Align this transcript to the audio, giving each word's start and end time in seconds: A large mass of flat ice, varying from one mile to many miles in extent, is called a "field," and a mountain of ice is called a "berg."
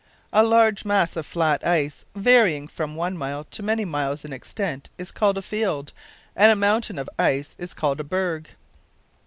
A 0.33 0.41
large 0.43 0.83
mass 0.83 1.15
of 1.15 1.27
flat 1.27 1.63
ice, 1.63 2.05
varying 2.15 2.67
from 2.67 2.95
one 2.95 3.15
mile 3.15 3.43
to 3.51 3.61
many 3.61 3.85
miles 3.85 4.25
in 4.25 4.33
extent, 4.33 4.89
is 4.97 5.11
called 5.11 5.37
a 5.37 5.43
"field," 5.43 5.93
and 6.35 6.51
a 6.51 6.55
mountain 6.55 6.97
of 6.97 7.07
ice 7.19 7.55
is 7.59 7.75
called 7.75 7.99
a 7.99 8.03
"berg." 8.03 8.49